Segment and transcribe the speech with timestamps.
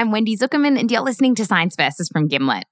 [0.00, 2.64] I'm Wendy Zukerman, and you're listening to Science Versus from Gimlet.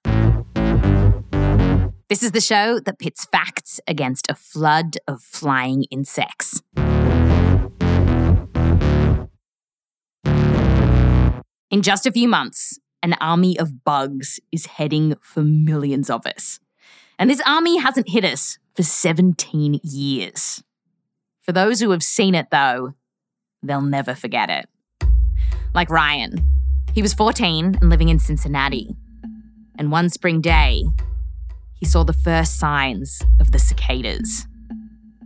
[2.08, 6.62] This is the show that pits facts against a flood of flying insects.
[11.70, 16.61] In just a few months, an army of bugs is heading for millions of us.
[17.19, 20.63] And this army hasn't hit us for 17 years.
[21.43, 22.95] For those who have seen it, though,
[23.63, 24.65] they'll never forget it.
[25.75, 26.57] Like Ryan.
[26.99, 28.96] He was 14 and living in Cincinnati.
[29.79, 30.82] And one spring day,
[31.75, 34.48] he saw the first signs of the cicadas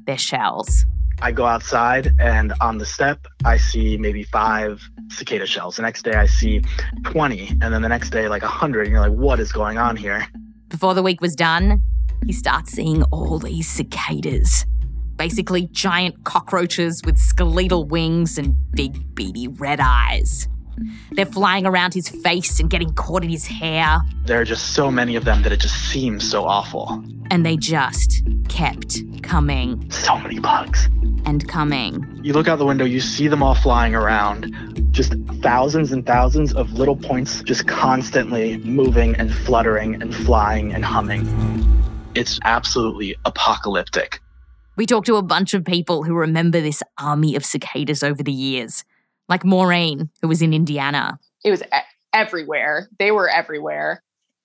[0.06, 0.84] their shells.
[1.22, 5.76] I go outside and on the step, I see maybe five cicada shells.
[5.76, 6.60] The next day, I see
[7.04, 7.48] 20.
[7.62, 8.82] And then the next day, like 100.
[8.82, 10.26] And you're like, what is going on here?
[10.68, 11.82] Before the week was done,
[12.26, 14.66] he starts seeing all these cicadas.
[15.16, 20.48] Basically, giant cockroaches with skeletal wings and big, beady red eyes.
[21.12, 24.00] They're flying around his face and getting caught in his hair.
[24.24, 27.02] There are just so many of them that it just seems so awful.
[27.30, 29.90] And they just kept coming.
[29.90, 30.88] So many bugs.
[31.24, 32.20] And coming.
[32.22, 34.54] You look out the window, you see them all flying around.
[34.90, 40.84] Just thousands and thousands of little points just constantly moving and fluttering and flying and
[40.84, 41.26] humming.
[42.14, 44.20] It's absolutely apocalyptic.
[44.76, 48.32] We talked to a bunch of people who remember this army of cicadas over the
[48.32, 48.84] years
[49.32, 51.18] like Maureen, who was in Indiana.
[51.42, 51.62] It was
[52.12, 52.90] everywhere.
[52.98, 54.02] They were everywhere.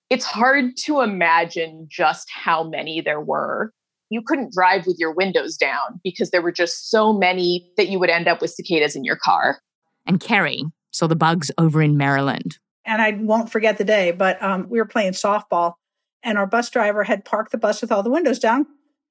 [0.08, 3.74] It's hard to imagine just how many there were.
[4.08, 7.98] You couldn't drive with your windows down because there were just so many that you
[7.98, 9.60] would end up with cicadas in your car.
[10.06, 12.58] And Carrie saw the bugs over in Maryland.
[12.86, 15.74] And I won't forget the day, but um, we were playing softball,
[16.22, 18.64] and our bus driver had parked the bus with all the windows down.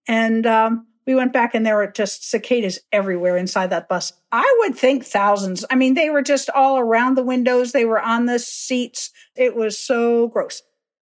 [0.07, 4.11] And um, we went back and there were just cicadas everywhere inside that bus.
[4.31, 5.63] I would think thousands.
[5.71, 9.11] I mean, they were just all around the windows, they were on the seats.
[9.35, 10.61] It was so gross.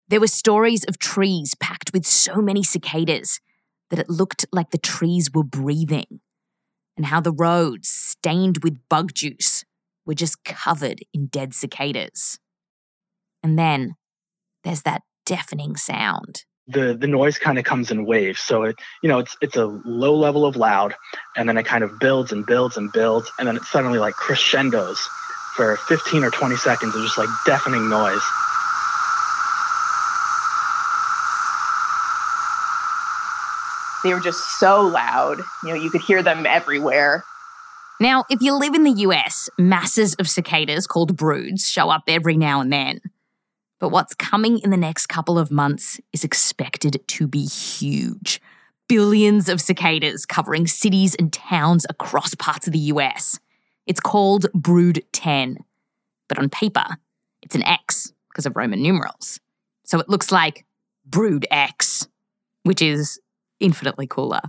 [0.07, 3.41] There were stories of trees packed with so many cicadas
[3.89, 6.19] that it looked like the trees were breathing,
[6.95, 9.65] and how the roads, stained with bug juice,
[10.05, 12.39] were just covered in dead cicadas.
[13.43, 13.95] And then
[14.63, 18.39] there's that deafening sound the the noise kind of comes in waves.
[18.39, 20.95] So it you know it's it's a low level of loud,
[21.35, 24.15] and then it kind of builds and builds and builds, and then it suddenly like
[24.15, 25.09] crescendos
[25.55, 28.21] for 15 or 20 seconds of just like deafening noise.
[34.03, 35.39] They were just so loud.
[35.63, 37.23] You know, you could hear them everywhere.
[37.99, 42.37] Now, if you live in the US, masses of cicadas called broods show up every
[42.37, 43.01] now and then.
[43.79, 48.41] But what's coming in the next couple of months is expected to be huge.
[48.87, 53.39] Billions of cicadas covering cities and towns across parts of the US.
[53.85, 55.57] It's called Brood 10.
[56.27, 56.85] But on paper,
[57.41, 59.39] it's an X because of Roman numerals.
[59.83, 60.65] So it looks like
[61.05, 62.07] Brood X,
[62.63, 63.19] which is
[63.59, 64.41] infinitely cooler.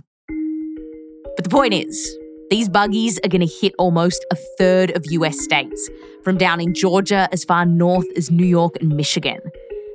[1.35, 2.17] But the point is,
[2.49, 5.89] these buggies are going to hit almost a third of US states,
[6.23, 9.39] from down in Georgia as far north as New York and Michigan.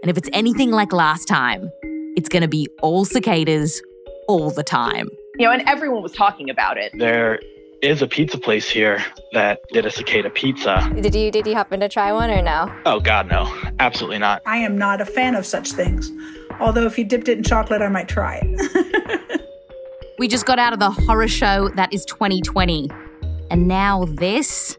[0.02, 1.68] And if it's anything like last time,
[2.16, 3.82] it's going to be all cicadas
[4.28, 5.08] all the time.
[5.38, 6.92] You know, and everyone was talking about it.
[6.96, 7.40] There
[7.82, 10.88] is a pizza place here that did a cicada pizza.
[10.94, 12.72] Did you did you happen to try one or no?
[12.86, 13.52] Oh god no.
[13.80, 14.42] Absolutely not.
[14.46, 16.10] I am not a fan of such things.
[16.60, 19.20] Although if you dipped it in chocolate I might try it.
[20.16, 22.88] We just got out of the horror show that is 2020.
[23.50, 24.78] And now this.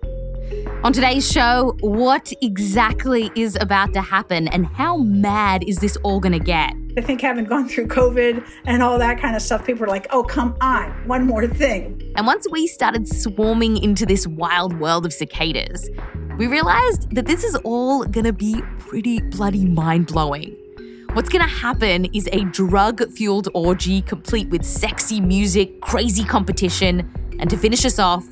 [0.86, 6.22] On today's show, what exactly is about to happen and how mad is this all
[6.22, 6.74] going to get?
[6.98, 10.08] I think having gone through COVID and all that kind of stuff, people are like,
[10.12, 12.14] oh, come on, one more thing.
[12.16, 15.90] And once we started swarming into this wild world of cicadas,
[16.38, 20.56] we realized that this is all going to be pretty bloody mind blowing.
[21.16, 27.10] What's gonna happen is a drug fueled orgy complete with sexy music, crazy competition,
[27.40, 28.28] and to finish us off,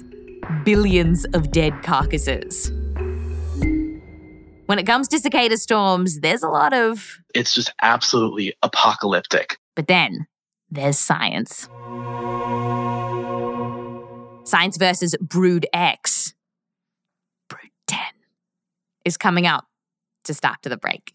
[0.65, 2.71] billions of dead carcasses.
[4.65, 7.19] When it comes to cicada storms, there's a lot of.
[7.33, 9.57] It's just absolutely apocalyptic.
[9.77, 10.27] But then
[10.69, 11.69] there's science.
[14.43, 16.33] Science versus Brood X.
[17.47, 17.99] Brood 10
[19.05, 19.67] is coming up
[20.25, 21.13] just after the break.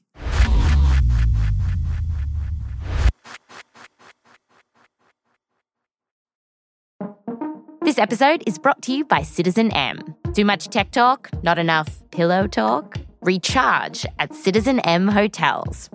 [7.98, 10.14] This episode is brought to you by Citizen M.
[10.32, 11.30] Too much tech talk?
[11.42, 12.96] Not enough pillow talk?
[13.22, 15.90] Recharge at Citizen M hotels.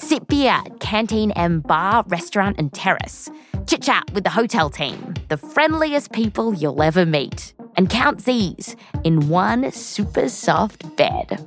[0.00, 3.30] Sit beer at Canteen M bar, restaurant, and terrace.
[3.68, 7.53] Chit chat with the hotel team, the friendliest people you'll ever meet.
[7.76, 11.44] And count these in one super soft bed.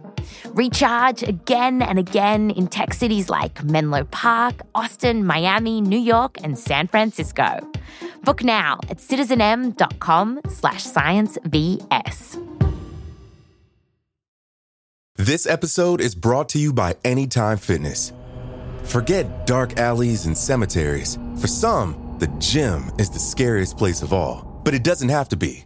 [0.48, 6.58] Recharge again and again in tech cities like Menlo Park, Austin, Miami, New York, and
[6.58, 7.60] San Francisco.
[8.24, 12.44] Book now at citizenm.com slash sciencevs.
[15.16, 18.14] This episode is brought to you by Anytime Fitness.
[18.84, 21.18] Forget dark alleys and cemeteries.
[21.40, 25.36] For some, the gym is the scariest place of all, but it doesn't have to
[25.36, 25.66] be.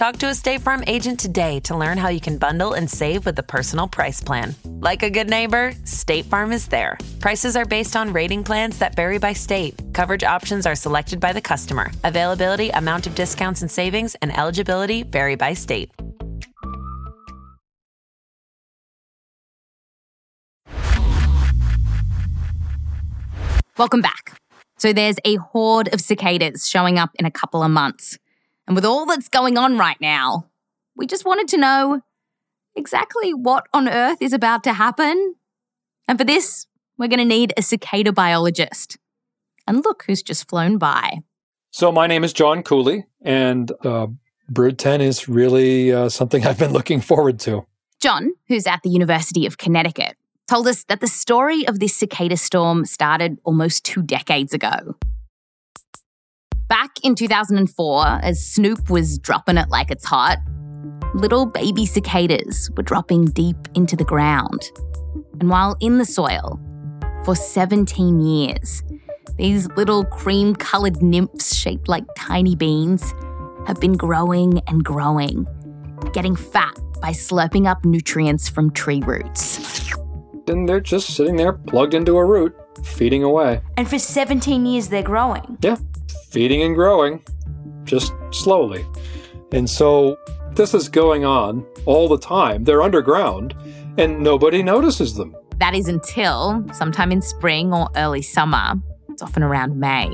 [0.00, 3.26] Talk to a State Farm agent today to learn how you can bundle and save
[3.26, 4.54] with the Personal Price Plan.
[4.64, 6.96] Like a good neighbor, State Farm is there.
[7.20, 9.78] Prices are based on rating plans that vary by state.
[9.92, 11.90] Coverage options are selected by the customer.
[12.02, 15.90] Availability, amount of discounts and savings, and eligibility vary by state.
[23.76, 24.40] Welcome back.
[24.78, 28.18] So there's a horde of cicadas showing up in a couple of months.
[28.66, 30.46] And with all that's going on right now,
[30.96, 32.02] we just wanted to know
[32.76, 35.34] exactly what on earth is about to happen.
[36.06, 36.66] And for this,
[36.98, 38.98] we're going to need a cicada biologist.
[39.66, 41.20] And look who's just flown by.
[41.70, 44.08] So, my name is John Cooley, and uh,
[44.48, 47.64] Brood 10 is really uh, something I've been looking forward to.
[48.00, 50.16] John, who's at the University of Connecticut,
[50.48, 54.96] told us that the story of this cicada storm started almost two decades ago.
[56.70, 60.38] Back in 2004, as Snoop was dropping it like it's hot,
[61.14, 64.70] little baby cicadas were dropping deep into the ground.
[65.40, 66.60] And while in the soil
[67.24, 68.84] for 17 years,
[69.36, 73.02] these little cream coloured nymphs shaped like tiny beans
[73.66, 75.48] have been growing and growing,
[76.12, 79.80] getting fat by slurping up nutrients from tree roots
[80.50, 83.62] and they're just sitting there plugged into a root, feeding away.
[83.76, 85.56] And for 17 years, they're growing.
[85.62, 85.76] Yeah,
[86.30, 87.22] feeding and growing,
[87.84, 88.84] just slowly.
[89.52, 90.16] And so
[90.52, 92.64] this is going on all the time.
[92.64, 93.54] They're underground,
[93.98, 95.34] and nobody notices them.
[95.58, 98.74] That is until sometime in spring or early summer.
[99.10, 100.08] It's often around May.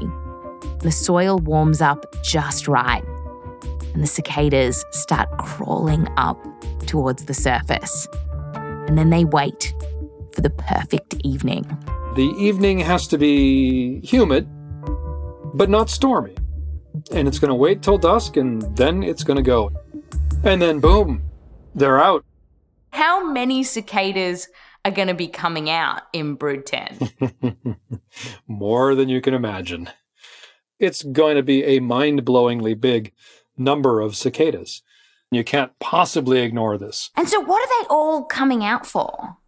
[0.81, 3.05] The soil warms up just right,
[3.95, 6.43] and the cicadas start crawling up
[6.87, 8.09] towards the surface.
[8.55, 9.75] And then they wait
[10.33, 11.65] for the perfect evening.
[12.15, 14.49] The evening has to be humid,
[15.57, 16.35] but not stormy.
[17.13, 19.73] And it's going to wait till dusk and then it's going to go.
[20.45, 21.23] And then boom,
[21.75, 22.25] they're out.
[22.93, 24.49] How many cicadas
[24.85, 27.77] are going to be coming out in Brood 10?
[28.47, 29.91] More than you can imagine.
[30.79, 33.13] It's going to be a mind blowingly big
[33.57, 34.83] number of cicadas.
[35.31, 37.11] You can't possibly ignore this.
[37.17, 39.39] And so, what are they all coming out for?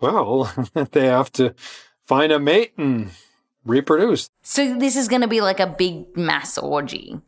[0.00, 0.52] Well,
[0.92, 1.54] they have to
[2.04, 3.10] find a mate and
[3.64, 4.28] reproduce.
[4.42, 7.20] So this is going to be like a big mass orgy.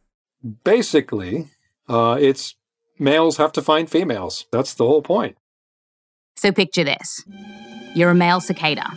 [0.64, 1.48] Basically,
[1.88, 2.54] uh, it's
[2.98, 4.46] males have to find females.
[4.50, 5.36] That's the whole point.
[6.36, 7.24] So picture this
[7.94, 8.90] you're a male cicada,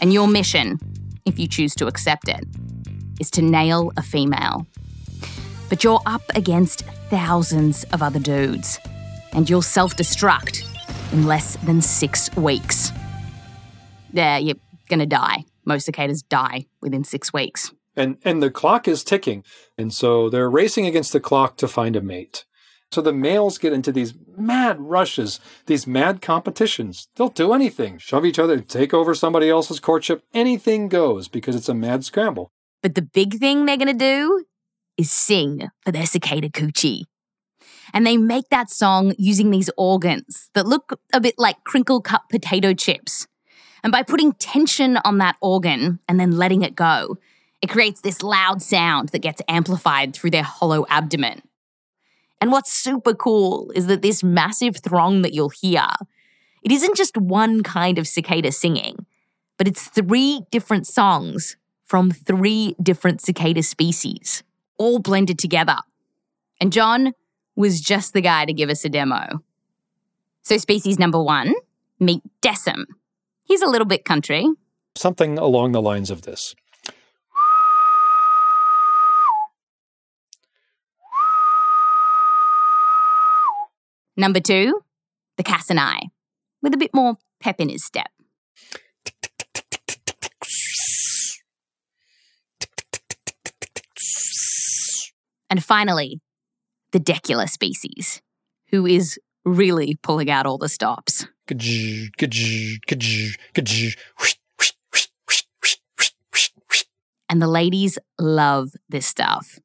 [0.00, 0.78] and your mission,
[1.24, 2.44] if you choose to accept it,
[3.20, 4.66] is to nail a female.
[5.68, 8.78] But you're up against thousands of other dudes,
[9.32, 10.64] and you'll self destruct
[11.12, 12.92] in less than six weeks
[14.16, 14.56] yeah, you're
[14.88, 15.44] going to die.
[15.66, 17.72] Most cicadas die within six weeks.
[17.96, 19.42] And, and the clock is ticking.
[19.76, 22.44] And so they're racing against the clock to find a mate.
[22.92, 27.08] So the males get into these mad rushes, these mad competitions.
[27.16, 30.22] They'll do anything, shove each other, take over somebody else's courtship.
[30.32, 32.52] Anything goes because it's a mad scramble.
[32.82, 34.44] But the big thing they're going to do
[34.96, 37.02] is sing for their cicada coochie.
[37.92, 42.22] And they make that song using these organs that look a bit like crinkle cut
[42.30, 43.26] potato chips.
[43.86, 47.18] And by putting tension on that organ and then letting it go,
[47.62, 51.40] it creates this loud sound that gets amplified through their hollow abdomen.
[52.40, 55.86] And what's super cool is that this massive throng that you'll hear,
[56.64, 59.06] it isn't just one kind of cicada singing,
[59.56, 64.42] but it's three different songs from three different cicada species,
[64.78, 65.76] all blended together.
[66.60, 67.12] And John
[67.54, 69.44] was just the guy to give us a demo.
[70.42, 71.54] So, species number one,
[72.00, 72.86] meet Decim,
[73.46, 74.44] He's a little bit country.
[74.96, 76.54] Something along the lines of this.
[84.16, 84.80] Number two,
[85.36, 86.10] the Cassini,
[86.62, 88.08] with a bit more pep in his step.
[95.48, 96.20] And finally,
[96.92, 98.20] the Decula species,
[98.70, 101.26] who is really pulling out all the stops.
[107.28, 109.58] And the ladies love this stuff.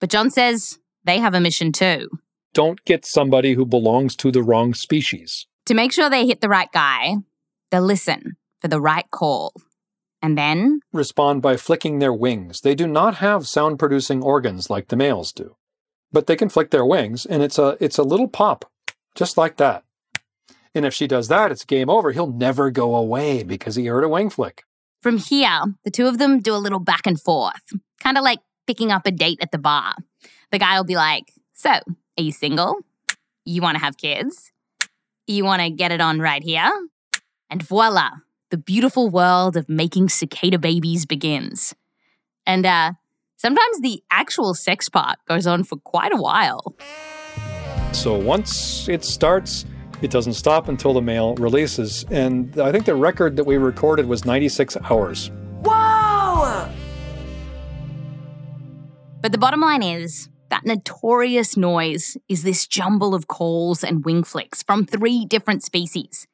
[0.00, 2.08] But John says they have a mission too
[2.54, 5.46] Don't get somebody who belongs to the wrong species.
[5.66, 7.16] to make sure they hit the right guy,
[7.70, 9.52] they'll listen for the right call.
[10.20, 12.60] And then Respond by flicking their wings.
[12.62, 15.56] They do not have sound producing organs like the males do.
[16.10, 18.64] But they can flick their wings, and it's a it's a little pop,
[19.14, 19.84] just like that.
[20.74, 22.12] And if she does that, it's game over.
[22.12, 24.64] He'll never go away because he heard a wing flick.
[25.02, 27.62] from here, the two of them do a little back and forth,
[28.00, 29.94] kind of like picking up a date at the bar.
[30.50, 32.76] The guy will be like, So, are you single?
[33.44, 34.52] You want to have kids?
[35.26, 36.70] You want to get it on right here?
[37.50, 38.10] And voila,
[38.50, 41.74] the beautiful world of making cicada babies begins.
[42.46, 42.92] And uh,
[43.36, 46.74] sometimes the actual sex part goes on for quite a while.
[47.92, 49.64] So once it starts,
[50.02, 52.04] it doesn't stop until the male releases.
[52.10, 55.30] And I think the record that we recorded was 96 hours.
[55.62, 56.68] Whoa!
[59.20, 64.24] But the bottom line is that notorious noise is this jumble of calls and wing
[64.24, 66.26] flicks from three different species.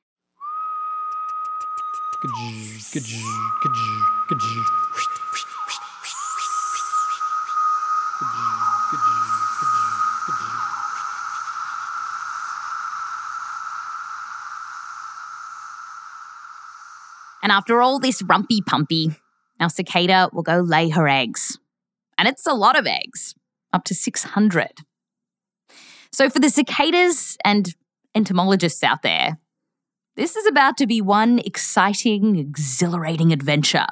[17.45, 19.15] And after all this rumpy pumpy,
[19.61, 21.59] our cicada will go lay her eggs.
[22.17, 23.35] And it's a lot of eggs,
[23.71, 24.71] up to 600.
[26.11, 27.75] So, for the cicadas and
[28.15, 29.39] entomologists out there,
[30.17, 33.89] this is about to be one exciting, exhilarating adventure.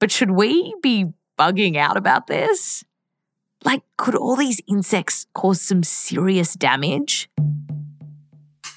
[0.00, 2.84] But should we be bugging out about this?
[3.64, 7.28] Like, could all these insects cause some serious damage?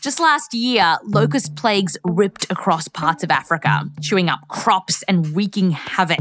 [0.02, 5.72] Just last year, locust plagues ripped across parts of Africa, chewing up crops and wreaking
[5.72, 6.20] havoc.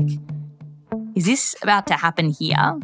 [1.15, 2.79] Is this about to happen here?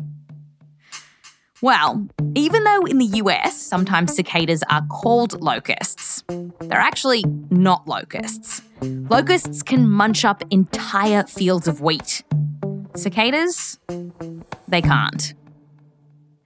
[1.63, 6.25] Well, even though in the US sometimes cicadas are called locusts,
[6.61, 8.63] they're actually not locusts.
[8.83, 12.23] Locusts can munch up entire fields of wheat.
[12.97, 13.79] Cicadas,
[14.69, 15.35] they can't.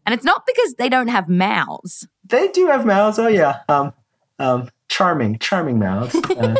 [0.04, 2.06] And it's not because they don't have mouths.
[2.24, 3.18] They do have mouths.
[3.18, 3.60] Oh yeah.
[3.68, 3.92] Um,
[4.38, 6.16] um, charming, charming mouths.
[6.36, 6.54] Uh,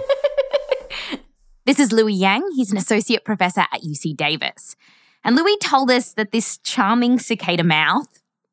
[1.64, 2.48] This is Louie Yang.
[2.54, 4.76] He's an associate professor at UC Davis.
[5.24, 8.06] And Louie told us that this charming cicada mouth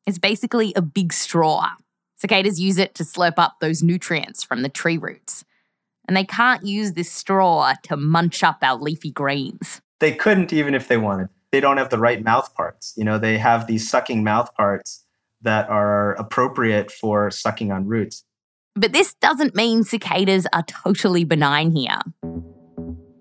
[0.04, 1.68] is basically a big straw.
[2.16, 5.44] Cicadas use it to slurp up those nutrients from the tree roots.
[6.08, 9.80] And they can't use this straw to munch up our leafy greens.
[10.00, 11.28] they couldn't even if they wanted.
[11.52, 12.94] They don't have the right mouth parts.
[12.96, 15.04] You know, they have these sucking mouth parts
[15.40, 18.24] that are appropriate for sucking on roots.
[18.76, 21.98] But this doesn't mean cicadas are totally benign here.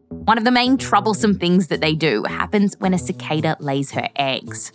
[0.09, 4.09] One of the main troublesome things that they do happens when a cicada lays her
[4.15, 4.71] eggs.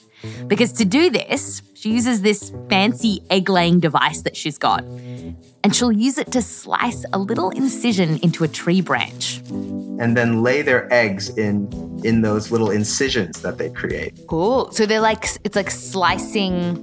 [0.47, 4.85] Because to do this, she uses this fancy egg laying device that she's got.
[5.65, 9.43] And she'll use it to slice a little incision into a tree branch.
[10.01, 11.69] and then lay their eggs in
[12.05, 14.13] in those little incisions that they create.
[14.29, 14.71] Cool.
[14.71, 16.77] So they're like, it's like slicing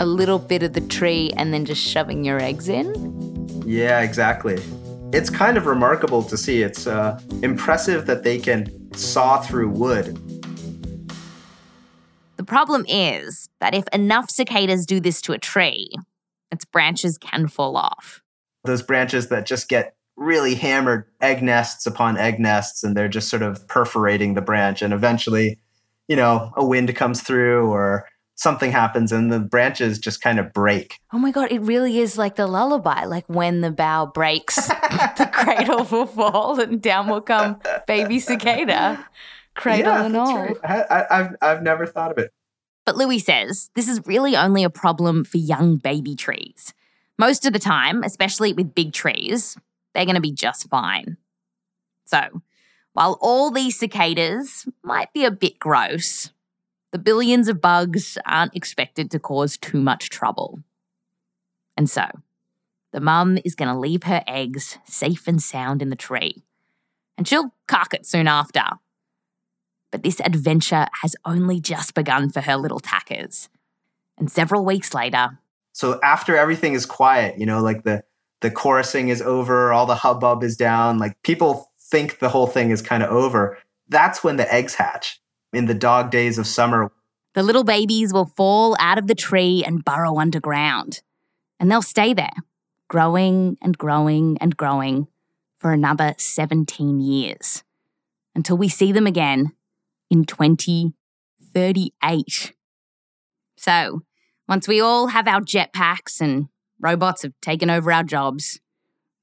[0.00, 3.62] a little bit of the tree and then just shoving your eggs in.
[3.66, 4.62] Yeah, exactly.
[5.12, 6.62] It's kind of remarkable to see.
[6.62, 10.18] It's uh, impressive that they can saw through wood.
[12.36, 15.90] The problem is that if enough cicadas do this to a tree,
[16.52, 18.22] its branches can fall off.
[18.64, 23.28] Those branches that just get really hammered, egg nests upon egg nests, and they're just
[23.28, 24.82] sort of perforating the branch.
[24.82, 25.58] And eventually,
[26.06, 28.06] you know, a wind comes through or
[28.38, 31.00] something happens and the branches just kind of break.
[31.12, 33.04] Oh my god, it really is like the lullaby.
[33.04, 39.04] Like when the bough breaks, the cradle will fall and down will come baby cicada,
[39.54, 40.36] cradle yeah, and all.
[40.36, 40.56] right.
[40.64, 42.32] I, I, I've, I've never thought of it.
[42.86, 46.72] But Louie says this is really only a problem for young baby trees.
[47.18, 49.58] Most of the time, especially with big trees,
[49.92, 51.16] they're going to be just fine.
[52.06, 52.42] So,
[52.92, 56.30] while all these cicadas might be a bit gross,
[56.92, 60.60] the billions of bugs aren't expected to cause too much trouble.
[61.76, 62.04] And so,
[62.92, 66.42] the mum is going to leave her eggs safe and sound in the tree,
[67.16, 68.62] and she'll cock it soon after.
[69.90, 73.48] But this adventure has only just begun for her little tackers.
[74.18, 75.38] And several weeks later,
[75.72, 78.02] So after everything is quiet, you know, like the
[78.40, 82.70] the chorusing is over, all the hubbub is down, like people think the whole thing
[82.70, 83.58] is kind of over.
[83.88, 85.20] That's when the eggs hatch
[85.52, 86.90] in the dog days of summer.
[87.34, 91.02] The little babies will fall out of the tree and burrow underground.
[91.60, 92.32] And they'll stay there,
[92.88, 95.08] growing and growing and growing
[95.58, 97.62] for another 17 years
[98.34, 99.52] until we see them again
[100.10, 102.54] in 2038.
[103.56, 104.02] So,
[104.48, 106.48] once we all have our jetpacks and
[106.80, 108.60] robots have taken over our jobs,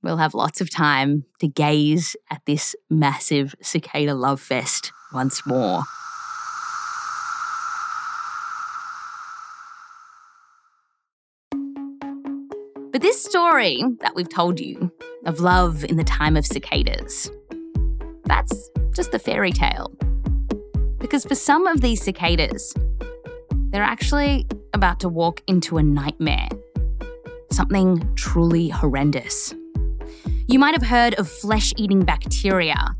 [0.03, 5.83] we'll have lots of time to gaze at this massive cicada love fest once more.
[12.95, 14.89] But this story that we've told you
[15.25, 17.29] of love in the time of cicadas,
[18.23, 19.93] that's just a fairy tale.
[20.99, 22.73] Because for some of these cicadas,
[23.71, 26.47] they're actually about to walk into a nightmare,
[27.51, 29.53] something truly horrendous.
[30.47, 32.95] You might have heard of flesh eating bacteria,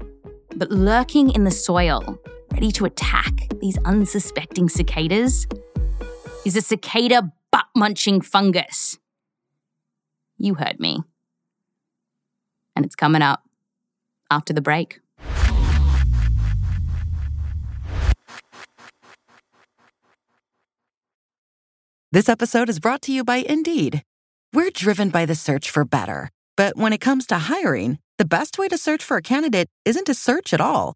[0.58, 2.20] but lurking in the soil,
[2.52, 5.48] ready to attack these unsuspecting cicadas,
[6.46, 9.00] is a cicada butt munching fungus.
[10.38, 11.04] You heard me.
[12.76, 13.44] And it's coming up
[14.30, 15.00] after the break.
[22.12, 24.02] This episode is brought to you by Indeed.
[24.54, 26.30] We're driven by the search for better.
[26.56, 30.06] But when it comes to hiring, the best way to search for a candidate isn't
[30.06, 30.94] to search at all.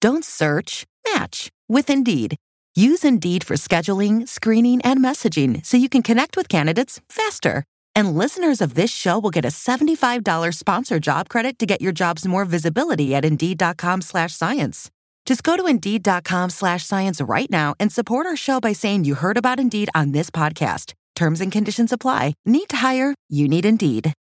[0.00, 2.36] Don't search, match with Indeed.
[2.74, 7.64] Use Indeed for scheduling, screening, and messaging so you can connect with candidates faster.
[7.94, 11.92] And listeners of this show will get a $75 sponsor job credit to get your
[11.92, 14.90] jobs more visibility at Indeed.com slash science.
[15.24, 19.14] Just go to Indeed.com slash science right now and support our show by saying you
[19.14, 20.94] heard about Indeed on this podcast.
[21.14, 22.34] Terms and conditions apply.
[22.44, 23.14] Need to hire?
[23.28, 24.12] You need Indeed.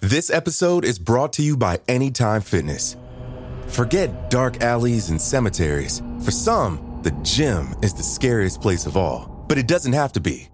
[0.00, 2.96] This episode is brought to you by Anytime Fitness.
[3.68, 6.02] Forget dark alleys and cemeteries.
[6.22, 10.20] For some, the gym is the scariest place of all, but it doesn't have to
[10.20, 10.48] be.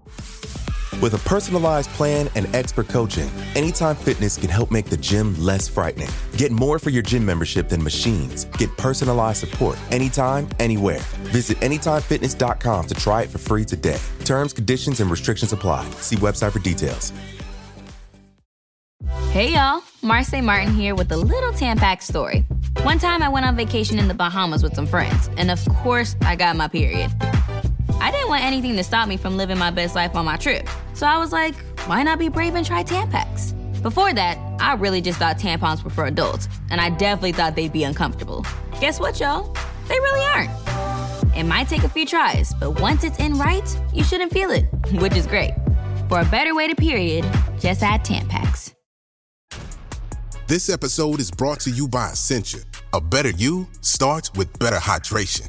[1.00, 5.66] With a personalized plan and expert coaching, Anytime Fitness can help make the gym less
[5.66, 6.10] frightening.
[6.36, 8.44] Get more for your gym membership than machines.
[8.58, 11.00] Get personalized support anytime, anywhere.
[11.32, 13.98] Visit AnytimeFitness.com to try it for free today.
[14.24, 15.88] Terms, conditions, and restrictions apply.
[16.00, 17.12] See website for details.
[19.30, 22.44] Hey y'all, Marcy Martin here with a little Tampax story.
[22.82, 26.16] One time I went on vacation in the Bahamas with some friends, and of course,
[26.22, 27.10] I got my period.
[28.00, 30.68] I didn't want anything to stop me from living my best life on my trip.
[30.94, 31.54] So I was like,
[31.86, 33.54] why not be brave and try Tampax?
[33.82, 37.72] Before that, I really just thought tampons were for adults, and I definitely thought they'd
[37.72, 38.44] be uncomfortable.
[38.80, 39.54] Guess what, y'all?
[39.88, 41.36] They really aren't.
[41.36, 44.64] It might take a few tries, but once it's in right, you shouldn't feel it,
[44.92, 45.52] which is great.
[46.08, 47.24] For a better way to period,
[47.58, 48.74] just add Tampax.
[50.46, 52.58] This episode is brought to you by Essentia.
[52.92, 55.48] A better you starts with better hydration.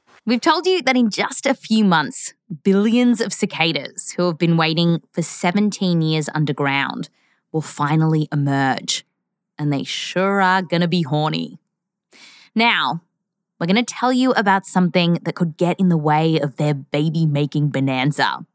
[0.31, 4.55] We've told you that in just a few months, billions of cicadas who have been
[4.55, 7.09] waiting for 17 years underground
[7.51, 9.05] will finally emerge.
[9.57, 11.59] And they sure are going to be horny.
[12.55, 13.01] Now,
[13.59, 16.75] we're going to tell you about something that could get in the way of their
[16.75, 18.45] baby making bonanza.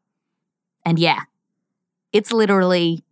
[0.83, 1.25] And yeah,
[2.11, 3.05] it's literally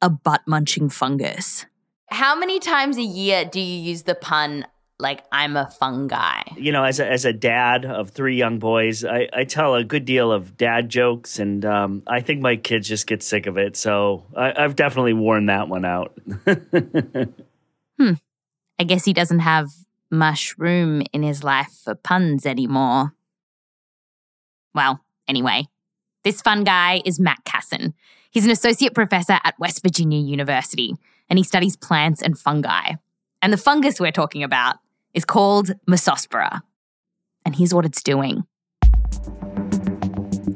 [0.00, 1.66] a butt munching fungus.
[2.10, 4.64] How many times a year do you use the pun
[4.98, 6.42] like I'm a fungi.
[6.56, 9.84] You know, as a, as a dad of three young boys, I, I tell a
[9.84, 13.58] good deal of dad jokes, and um, I think my kids just get sick of
[13.58, 13.76] it.
[13.76, 16.18] So I, I've definitely worn that one out.
[17.98, 18.12] hmm.
[18.78, 19.70] I guess he doesn't have
[20.10, 23.12] much room in his life for puns anymore.
[24.74, 25.66] Well, anyway,
[26.24, 27.94] this fun guy is Matt Kasson.
[28.30, 30.94] He's an associate professor at West Virginia University,
[31.28, 32.92] and he studies plants and fungi.
[33.42, 34.76] And the fungus we're talking about
[35.16, 36.60] is called Massospora.
[37.44, 38.44] And here's what it's doing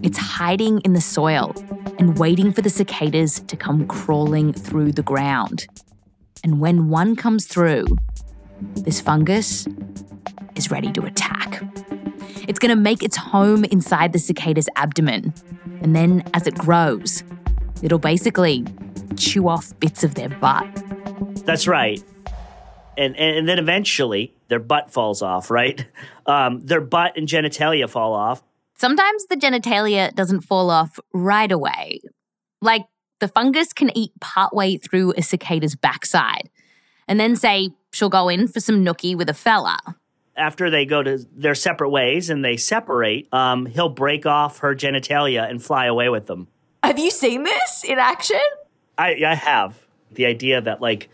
[0.03, 1.55] it's hiding in the soil
[1.99, 5.67] and waiting for the cicadas to come crawling through the ground.
[6.45, 7.85] And when one comes through,
[8.77, 9.67] this fungus
[10.55, 11.63] is ready to attack.
[12.49, 15.35] It's going to make its home inside the cicada's abdomen.
[15.83, 17.23] And then as it grows,
[17.83, 18.65] it'll basically
[19.17, 20.67] chew off bits of their butt.
[21.45, 22.03] That's right.
[22.97, 25.87] And, and, and then eventually their butt falls off, right?
[26.27, 28.43] Um, their butt and genitalia fall off.
[28.77, 32.01] Sometimes the genitalia doesn't fall off right away.
[32.61, 32.85] Like
[33.21, 36.51] the fungus can eat partway through a cicada's backside
[37.09, 39.79] and then say she'll go in for some nookie with a fella.
[40.37, 44.75] After they go to their separate ways and they separate, um, he'll break off her
[44.75, 46.49] genitalia and fly away with them.
[46.83, 48.41] Have you seen this in action?
[48.97, 49.79] I, I have
[50.13, 51.09] the idea that like,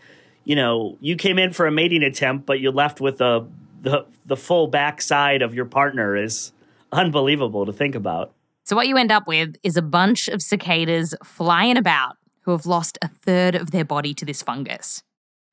[0.47, 3.45] you know, you came in for a mating attempt, but you left with the
[3.81, 6.53] the the full backside of your partner is
[6.93, 8.31] unbelievable to think about.
[8.63, 12.65] So what you end up with is a bunch of cicadas flying about who have
[12.65, 15.03] lost a third of their body to this fungus.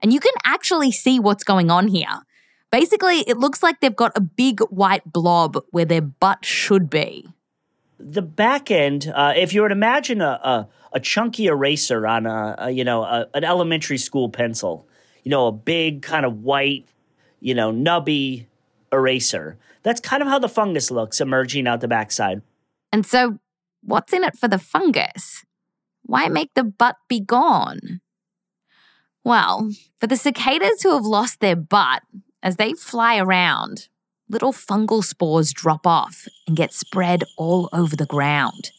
[0.00, 2.20] And you can actually see what's going on here.
[2.70, 7.26] Basically, it looks like they've got a big white blob where their butt should be.
[7.98, 12.24] The back end, uh, if you were to imagine a, a, a chunky eraser on
[12.24, 14.88] a, a you know a, an elementary school pencil,
[15.24, 16.86] you know a big kind of white,
[17.40, 18.46] you know nubby
[18.92, 19.58] eraser.
[19.82, 22.40] That's kind of how the fungus looks emerging out the backside.
[22.90, 23.38] And so,
[23.82, 25.44] what's in it for the fungus?
[26.04, 28.00] Why make the butt be gone?
[29.24, 32.02] Well, for the cicadas who have lost their butt,
[32.42, 33.88] as they fly around,
[34.28, 38.70] little fungal spores drop off and get spread all over the ground,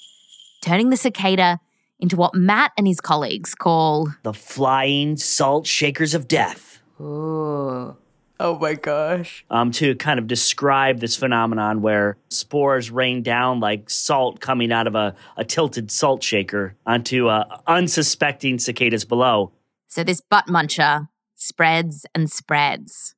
[0.62, 1.60] turning the cicada
[2.00, 6.82] into what Matt and his colleagues call the flying salt shakers of death.
[7.00, 7.96] Ooh.
[8.38, 9.46] Oh my gosh.
[9.50, 14.88] Um, to kind of describe this phenomenon where spores rain down like salt coming out
[14.88, 19.54] of a, a tilted salt shaker onto uh, unsuspecting cicadas below.
[19.88, 23.16] So this butt muncher spreads and spreads.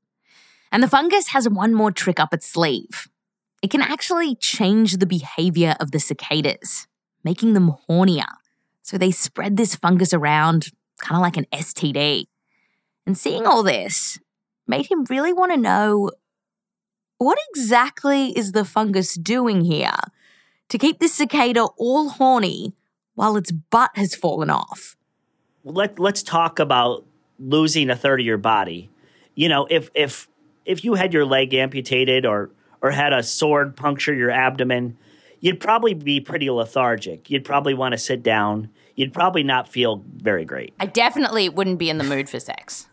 [0.71, 3.07] And the fungus has one more trick up its sleeve.
[3.63, 6.87] It can actually change the behavior of the cicadas,
[7.23, 8.25] making them hornier.
[8.87, 10.69] So they spread this fungus around
[11.01, 12.23] kind of like an STD.
[13.05, 14.17] And seeing all this
[14.65, 16.11] made him really want to know
[17.17, 19.97] what exactly is the fungus doing here
[20.69, 22.75] to keep this cicada all horny
[23.13, 24.95] while its butt has fallen off?
[25.65, 27.05] Let, let's talk about
[27.39, 28.89] losing a third of your body.
[29.35, 30.29] You know, if, if,
[30.63, 34.97] if you had your leg amputated or, or had a sword puncture your abdomen,
[35.39, 37.29] you'd probably be pretty lethargic.
[37.29, 38.69] You'd probably want to sit down.
[38.95, 40.73] You'd probably not feel very great.
[40.79, 42.87] I definitely wouldn't be in the mood for sex.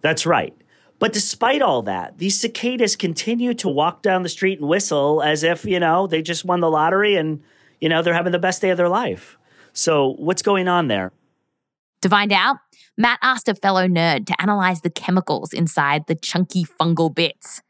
[0.00, 0.54] That's right.
[0.98, 5.44] But despite all that, these cicadas continue to walk down the street and whistle as
[5.44, 7.40] if, you know, they just won the lottery and,
[7.80, 9.38] you know, they're having the best day of their life.
[9.72, 11.12] So, what's going on there?
[12.02, 12.56] To find out,
[12.96, 17.62] Matt asked a fellow nerd to analyze the chemicals inside the chunky fungal bits.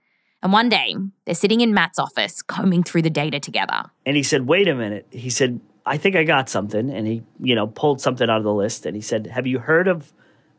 [0.42, 3.84] And one day, they're sitting in Matt's office combing through the data together.
[4.06, 5.06] And he said, Wait a minute.
[5.10, 6.90] He said, I think I got something.
[6.90, 9.58] And he, you know, pulled something out of the list and he said, Have you
[9.58, 10.12] heard of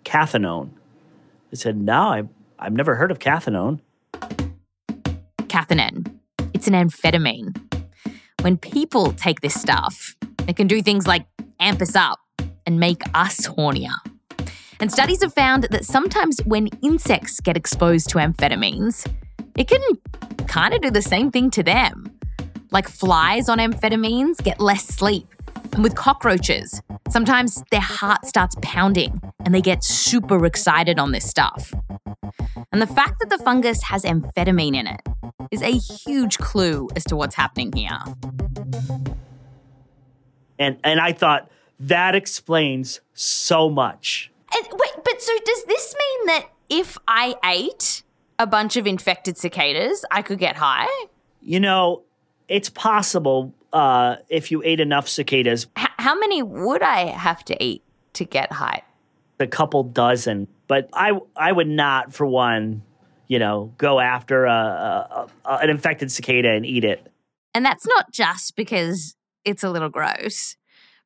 [0.04, 0.72] cathinone?
[1.52, 2.24] I said, No, I
[2.62, 3.80] I've never heard of cathinone.
[5.48, 6.20] Cathinone.
[6.54, 7.56] It's an amphetamine.
[8.42, 10.16] When people take this stuff,
[10.48, 11.26] it can do things like
[11.62, 12.20] amp us up
[12.66, 13.94] and make us hornier.
[14.82, 19.06] And studies have found that sometimes when insects get exposed to amphetamines,
[19.60, 19.82] it can
[20.48, 22.18] kind of do the same thing to them.
[22.72, 25.28] Like flies on amphetamines get less sleep.
[25.74, 31.30] And with cockroaches, sometimes their heart starts pounding and they get super excited on this
[31.30, 31.74] stuff.
[32.72, 35.02] And the fact that the fungus has amphetamine in it
[35.52, 38.00] is a huge clue as to what's happening here.
[40.58, 41.50] And and I thought
[41.82, 44.32] that explains so much.
[44.56, 48.04] And wait, but so does this mean that if I ate
[48.40, 50.88] a bunch of infected cicadas, I could get high?
[51.42, 52.04] You know,
[52.48, 55.68] it's possible uh, if you ate enough cicadas.
[55.78, 58.82] H- how many would I have to eat to get high?
[59.40, 62.82] A couple dozen, but I I would not, for one,
[63.28, 67.08] you know, go after a, a, a, an infected cicada and eat it.
[67.54, 70.58] And that's not just because it's a little gross.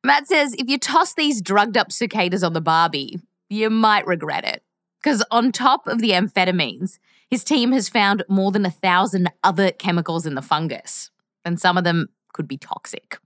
[0.02, 4.44] Matt says if you toss these drugged up cicadas on the Barbie, you might regret
[4.44, 4.62] it.
[5.00, 6.98] Because on top of the amphetamines,
[7.34, 11.10] his team has found more than a thousand other chemicals in the fungus,
[11.44, 13.18] and some of them could be toxic.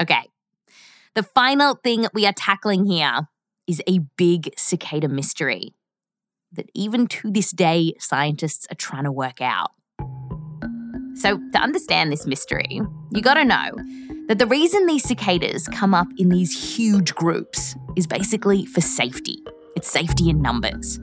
[0.00, 0.22] Okay,
[1.14, 3.28] the final thing we are tackling here
[3.66, 5.74] is a big cicada mystery
[6.52, 9.72] that even to this day, scientists are trying to work out.
[11.12, 12.80] So, to understand this mystery,
[13.12, 13.72] you gotta know
[14.28, 19.44] that the reason these cicadas come up in these huge groups is basically for safety.
[19.76, 20.98] It's safety in numbers.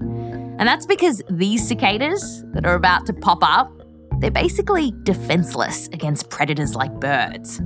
[0.58, 3.72] And that's because these cicadas that are about to pop up,
[4.20, 7.60] they're basically defenseless against predators like birds.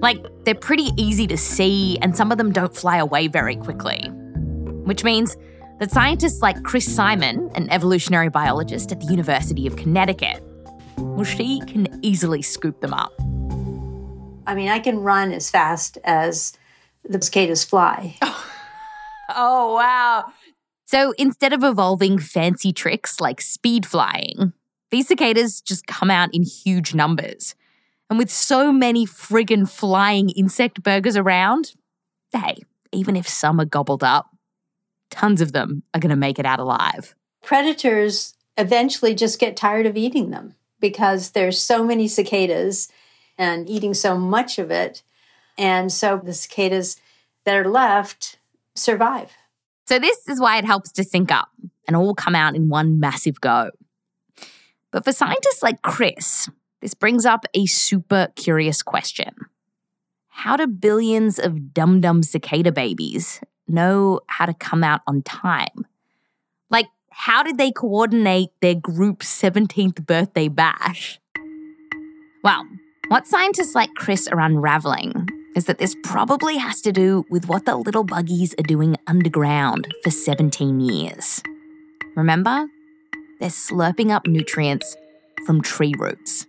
[0.00, 4.08] Like, they're pretty easy to see, and some of them don't fly away very quickly.
[4.84, 5.36] Which means
[5.78, 10.42] that scientists like Chris Simon, an evolutionary biologist at the University of Connecticut,
[10.98, 13.12] well, she can easily scoop them up.
[14.48, 16.56] I mean, I can run as fast as
[17.04, 18.16] the cicadas fly.
[19.28, 20.32] Oh, wow.
[20.86, 24.52] So instead of evolving fancy tricks like speed flying,
[24.90, 27.56] these cicadas just come out in huge numbers.
[28.08, 31.74] And with so many friggin' flying insect burgers around,
[32.32, 32.58] hey,
[32.92, 34.30] even if some are gobbled up,
[35.10, 37.16] tons of them are going to make it out alive.
[37.42, 42.88] Predators eventually just get tired of eating them because there's so many cicadas
[43.36, 45.02] and eating so much of it.
[45.58, 46.96] And so the cicadas
[47.44, 48.38] that are left
[48.76, 49.32] survive.
[49.86, 51.48] So, this is why it helps to sync up
[51.86, 53.70] and all come out in one massive go.
[54.90, 56.48] But for scientists like Chris,
[56.80, 59.34] this brings up a super curious question
[60.28, 65.86] How do billions of dum dum cicada babies know how to come out on time?
[66.68, 71.20] Like, how did they coordinate their group's 17th birthday bash?
[72.42, 72.66] Well,
[73.08, 77.64] what scientists like Chris are unraveling is that this probably has to do with what
[77.64, 81.42] the little buggies are doing underground for 17 years.
[82.14, 82.66] Remember?
[83.40, 84.94] They're slurping up nutrients
[85.46, 86.46] from tree roots.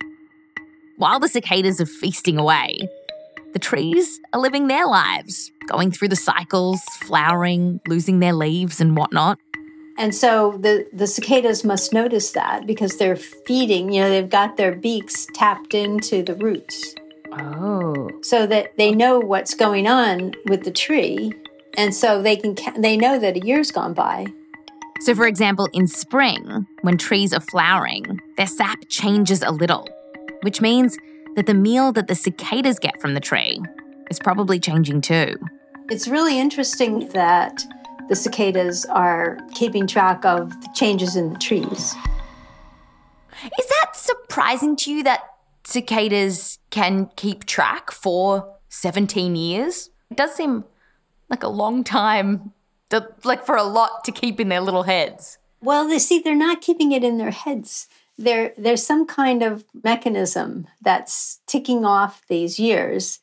[0.98, 2.78] While the cicadas are feasting away,
[3.54, 8.98] the trees are living their lives, going through the cycles, flowering, losing their leaves and
[8.98, 9.40] whatnot.
[9.98, 14.58] And so the, the cicadas must notice that because they're feeding, you know, they've got
[14.58, 16.94] their beaks tapped into the roots.
[17.40, 18.10] Oh.
[18.22, 21.34] So that they know what's going on with the tree.
[21.78, 24.26] And so they can they know that a year's gone by.
[25.02, 29.88] So for example, in spring, when trees are flowering, their sap changes a little,
[30.42, 30.98] which means
[31.36, 33.62] that the meal that the cicadas get from the tree
[34.10, 35.36] is probably changing too.
[35.90, 37.64] It's really interesting that
[38.10, 41.96] the cicadas are keeping track of the changes in the trees.
[43.44, 45.22] Is that surprising to you that
[45.64, 49.90] cicadas can keep track for 17 years?
[50.10, 50.66] It does seem
[51.30, 52.54] like a long time,
[52.90, 55.38] to, like for a lot to keep in their little heads.
[55.62, 57.88] Well, they see they're not keeping it in their heads.
[58.18, 63.20] There, there's some kind of mechanism that's ticking off these years.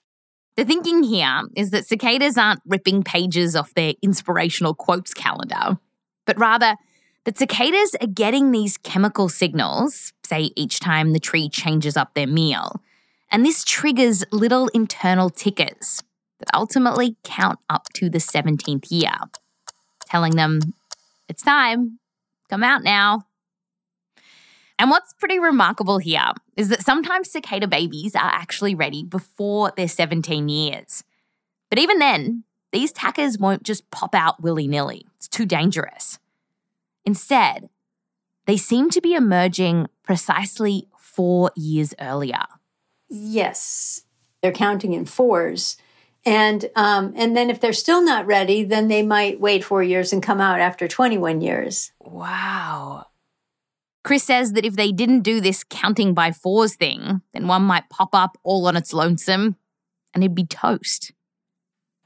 [0.57, 5.79] The thinking here is that cicadas aren't ripping pages off their inspirational quotes calendar,
[6.27, 6.77] but rather
[7.25, 12.27] that cicadas are getting these chemical signals, say each time the tree changes up their
[12.27, 12.81] meal.
[13.31, 16.03] And this triggers little internal tickers
[16.39, 19.15] that ultimately count up to the 17th year,
[20.07, 20.61] telling them,
[21.29, 21.99] it's time,
[22.49, 23.27] come out now.
[24.79, 29.89] And what's pretty remarkable here is that sometimes cicada babies are actually ready before they're
[29.89, 31.05] 17 years.
[31.71, 36.19] But even then, these tackers won't just pop out willy nilly, it's too dangerous.
[37.05, 37.69] Instead,
[38.47, 42.45] they seem to be emerging precisely four years earlier.
[43.09, 44.03] Yes,
[44.43, 45.77] they're counting in fours.
[46.27, 50.13] And um, and then if they're still not ready, then they might wait four years
[50.13, 51.93] and come out after 21 years.
[52.01, 53.07] Wow.
[54.05, 57.89] Chris says that if they didn't do this counting by fours thing, then one might
[57.89, 59.57] pop up all on its lonesome
[60.13, 61.13] and it'd be toast.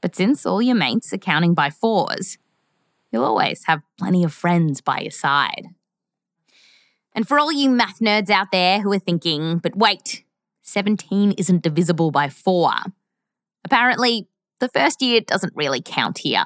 [0.01, 2.37] But since all your mates are counting by fours,
[3.11, 5.67] you'll always have plenty of friends by your side.
[7.13, 10.23] And for all you math nerds out there who are thinking, but wait,
[10.69, 12.71] 17 isn't divisible by 4.
[13.65, 14.27] Apparently,
[14.59, 16.45] the first year doesn't really count here.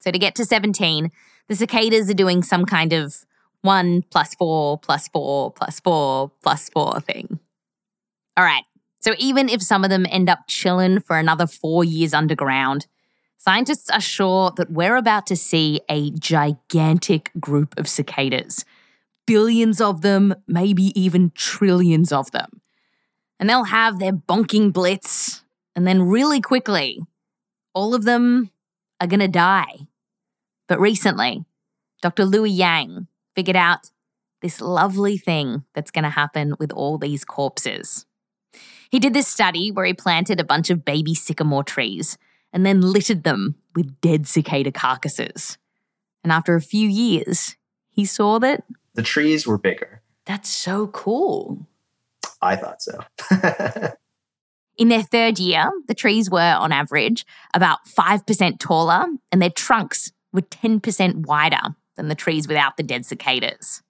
[0.00, 1.10] So to get to 17,
[1.48, 3.24] the cicadas are doing some kind of
[3.62, 7.38] 1 plus 4 plus 4 plus 4 plus 4 thing.
[8.36, 8.64] All right,
[9.00, 12.86] so even if some of them end up chilling for another four years underground,
[13.38, 18.64] scientists are sure that we're about to see a gigantic group of cicadas.
[19.26, 22.60] Billions of them, maybe even trillions of them.
[23.40, 25.42] And they'll have their bonking blitz,
[25.74, 27.00] and then really quickly,
[27.74, 28.50] all of them
[29.00, 29.88] are going to die.
[30.68, 31.44] But recently,
[32.02, 32.24] Dr.
[32.24, 33.90] Louie Yang figured out
[34.42, 38.06] this lovely thing that's going to happen with all these corpses.
[38.90, 42.18] He did this study where he planted a bunch of baby sycamore trees
[42.52, 45.58] and then littered them with dead cicada carcasses.
[46.22, 47.56] And after a few years,
[47.88, 50.02] he saw that the trees were bigger.
[50.26, 51.66] That's so cool.
[52.42, 53.00] I thought so.
[54.78, 60.10] In their third year, the trees were, on average, about 5% taller, and their trunks
[60.32, 61.60] were 10% wider
[61.96, 63.82] than the trees without the dead cicadas.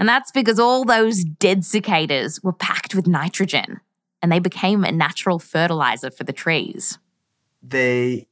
[0.00, 3.80] And that's because all those dead cicadas were packed with nitrogen.
[4.22, 6.98] and they became a natural fertilizer for the trees.
[7.62, 8.26] They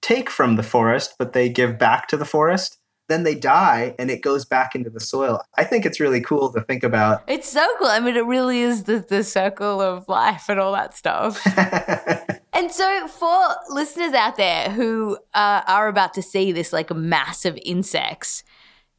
[0.00, 2.78] take from the forest, but they give back to the forest.
[3.12, 5.42] Then they die and it goes back into the soil.
[5.56, 7.22] I think it's really cool to think about.
[7.28, 7.88] It's so cool.
[7.88, 11.46] I mean, it really is the, the circle of life and all that stuff.
[12.54, 17.58] and so, for listeners out there who uh, are about to see this like massive
[17.66, 18.44] insects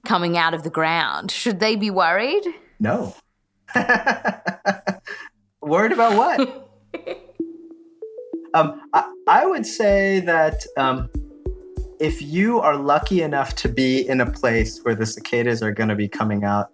[0.06, 2.43] coming out of the ground, should they be worried?
[2.80, 3.15] No.
[5.62, 6.69] worried about what?
[8.54, 11.10] um, I, I, would say that um,
[12.03, 15.87] if you are lucky enough to be in a place where the cicadas are going
[15.87, 16.69] to be coming out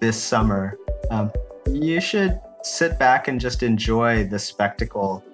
[0.00, 0.76] this summer,
[1.12, 1.30] um,
[1.70, 5.24] you should sit back and just enjoy the spectacle.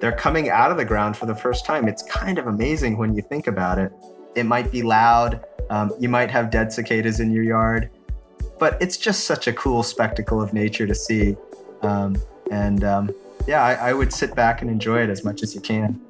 [0.00, 1.86] They're coming out of the ground for the first time.
[1.86, 3.92] It's kind of amazing when you think about it.
[4.34, 5.44] It might be loud.
[5.70, 7.88] Um, you might have dead cicadas in your yard,
[8.58, 11.36] but it's just such a cool spectacle of nature to see.
[11.82, 12.16] Um,
[12.50, 13.14] and um,
[13.46, 16.00] yeah, I, I would sit back and enjoy it as much as you can.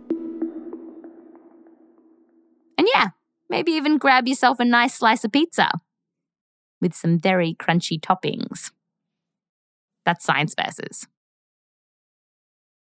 [2.78, 3.08] And yeah,
[3.48, 5.70] maybe even grab yourself a nice slice of pizza
[6.80, 8.70] with some very crunchy toppings.
[10.04, 11.06] That's Science Versus.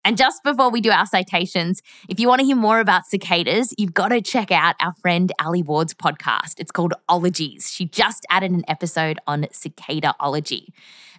[0.03, 3.71] And just before we do our citations, if you want to hear more about cicadas,
[3.77, 6.55] you've got to check out our friend Alie Ward's podcast.
[6.57, 7.71] It's called Ologies.
[7.71, 10.69] She just added an episode on cicadaology.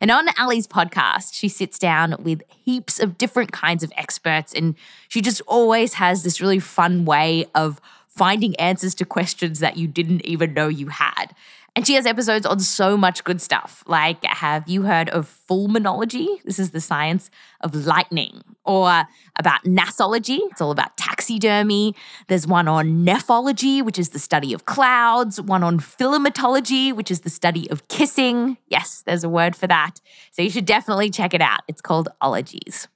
[0.00, 4.74] And on Alie's podcast, she sits down with heaps of different kinds of experts, and
[5.06, 7.80] she just always has this really fun way of
[8.16, 11.34] finding answers to questions that you didn't even know you had.
[11.74, 13.82] And she has episodes on so much good stuff.
[13.86, 16.42] Like, have you heard of fulminology?
[16.44, 17.30] This is the science
[17.62, 18.42] of lightning.
[18.64, 19.04] Or uh,
[19.38, 21.94] about nasology, it's all about taxidermy.
[22.28, 25.40] There's one on nephology, which is the study of clouds.
[25.40, 28.58] One on philematology, which is the study of kissing.
[28.68, 29.94] Yes, there's a word for that.
[30.30, 31.60] So you should definitely check it out.
[31.68, 32.86] It's called Ologies.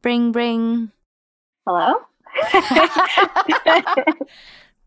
[0.00, 0.92] Bring, bring.
[1.66, 1.94] Hello?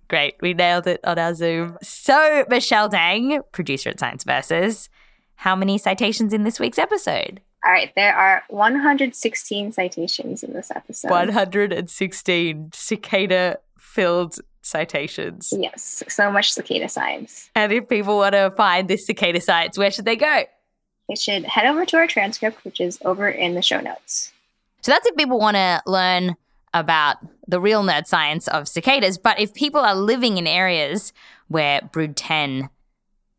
[0.08, 0.36] Great.
[0.42, 1.78] We nailed it on our Zoom.
[1.84, 4.90] So, Michelle Dang, producer at Science Versus,
[5.36, 7.42] how many citations in this week's episode?
[7.66, 11.10] All right, there are 116 citations in this episode.
[11.12, 15.54] 116 cicada filled citations.
[15.56, 17.50] Yes, so much cicada science.
[17.56, 20.44] And if people want to find this cicada science, where should they go?
[21.08, 24.32] They should head over to our transcript, which is over in the show notes.
[24.82, 26.36] So that's if people want to learn
[26.74, 29.18] about the real nerd science of cicadas.
[29.18, 31.14] But if people are living in areas
[31.48, 32.70] where Brood 10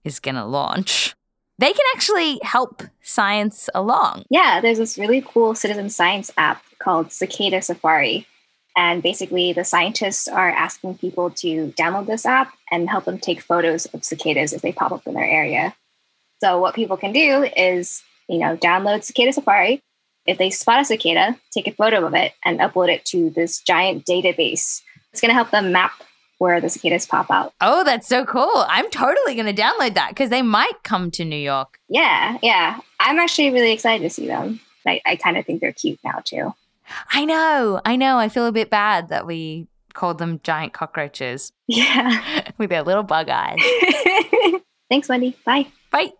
[0.05, 1.15] is going to launch,
[1.59, 4.25] they can actually help science along.
[4.31, 8.27] Yeah, there's this really cool citizen science app called Cicada Safari.
[8.77, 13.43] And basically, the scientists are asking people to download this app and help them take
[13.43, 15.75] photos of cicadas if they pop up in their area.
[16.43, 19.83] So, what people can do is, you know, download Cicada Safari,
[20.27, 23.61] if they spot a cicada, take a photo of it and upload it to this
[23.61, 24.83] giant database.
[25.13, 25.93] It's going to help them map
[26.39, 27.53] where the cicadas pop out.
[27.61, 28.65] Oh, that's so cool.
[28.69, 31.79] I'm totally going to download that because they might come to New York.
[31.89, 32.79] Yeah, yeah.
[32.99, 34.61] I'm actually really excited to see them.
[34.87, 36.55] I, I kind of think they're cute now, too.
[37.11, 37.81] I know.
[37.85, 38.19] I know.
[38.19, 41.53] I feel a bit bad that we called them giant cockroaches.
[41.67, 42.51] Yeah.
[42.59, 43.59] With their little bug eyes.
[44.89, 45.37] Thanks, Wendy.
[45.45, 45.67] Bye.
[45.91, 46.13] Bye.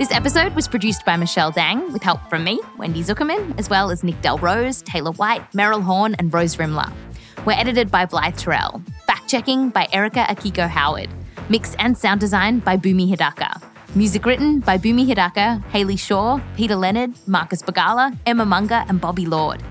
[0.00, 3.90] This episode was produced by Michelle Dang with help from me, Wendy Zukerman, as well
[3.90, 6.90] as Nick DelRose, Taylor White, Meryl Horn, and Rose Rimler.
[7.44, 8.82] We're edited by Blythe Terrell.
[9.06, 11.10] Fact checking by Erica Akiko Howard.
[11.50, 13.62] Mix and sound design by Bumi Hidaka.
[13.94, 19.26] Music written by Bumi Hidaka, Haley Shaw, Peter Leonard, Marcus Bagala, Emma Munger, and Bobby
[19.26, 19.62] Lord.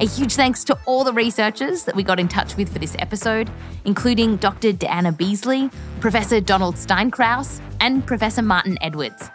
[0.00, 2.96] A huge thanks to all the researchers that we got in touch with for this
[3.00, 3.50] episode,
[3.84, 4.72] including Dr.
[4.72, 5.68] DeAnna Beasley,
[6.00, 9.28] Professor Donald Steinkraus, and Professor Marten Edwards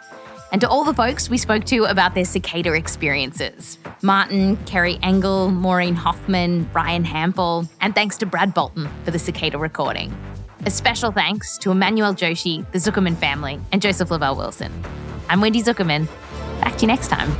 [0.52, 5.50] and to all the folks we spoke to about their cicada experiences Martin, Carrie Engel,
[5.50, 10.16] Maureen Hoffmann, Ryan Hampel, and thanks to Brad Bolton for the cicada recording.
[10.66, 14.72] A special thanks to Emmanuel Joshi, the Zukerman family, and Joseph Lavelle Wilson.
[15.28, 16.06] I'm Wendy Zukerman.
[16.60, 17.30] Back to you next time.